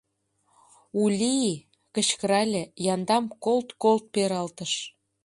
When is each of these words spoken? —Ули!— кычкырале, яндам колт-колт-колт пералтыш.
—Ули!— 1.01 1.33
кычкырале, 1.95 2.63
яндам 2.93 3.23
колт-колт-колт 3.43 4.03
пералтыш. 4.13 4.73